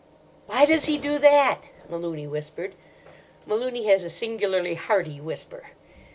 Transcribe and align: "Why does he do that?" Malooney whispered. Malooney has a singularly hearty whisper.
"Why 0.47 0.65
does 0.65 0.85
he 0.85 0.97
do 0.97 1.19
that?" 1.19 1.65
Malooney 1.87 2.27
whispered. 2.27 2.73
Malooney 3.45 3.85
has 3.85 4.03
a 4.03 4.09
singularly 4.09 4.73
hearty 4.73 5.21
whisper. 5.21 5.63